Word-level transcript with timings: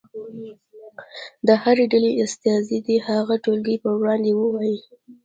د 1.47 1.49
هرې 1.63 1.85
ډلې 1.93 2.11
استازی 2.23 2.77
دې 2.87 2.97
هغه 3.09 3.35
ټولګي 3.43 3.77
په 3.83 3.89
وړاندې 3.99 4.31
ووایي. 4.35 4.79